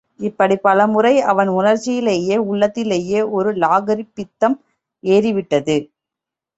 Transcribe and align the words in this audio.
இப்படிப் 0.19 0.63
பலமுறை 0.63 1.11
அவன் 1.31 1.49
உணர்ச்சியிலே 1.49 2.15
உள்ளத்திலே 2.45 2.99
ஒரு 3.31 3.53
லாகிரி 3.55 4.05
பித்தம் 4.13 4.57
ஏறிவிட்டது. 5.03 5.77